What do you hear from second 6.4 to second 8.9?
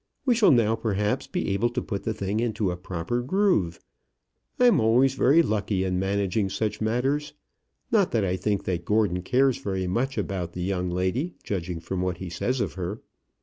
such matters. Not that I think that